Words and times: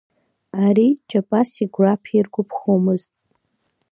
Ари 0.65 0.87
Ҷапаси 1.09 1.71
Гәраԥи 1.73 2.15
иргәаԥхомызт. 2.17 3.11